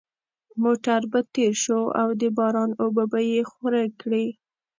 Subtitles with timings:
[0.63, 4.25] موټر به تېر شو او د باران اوبه به یې خورې کړې